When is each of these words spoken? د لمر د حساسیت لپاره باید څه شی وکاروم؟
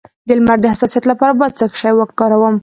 د 0.27 0.29
لمر 0.37 0.57
د 0.61 0.65
حساسیت 0.73 1.03
لپاره 1.11 1.33
باید 1.39 1.57
څه 1.59 1.65
شی 1.79 1.93
وکاروم؟ 1.95 2.55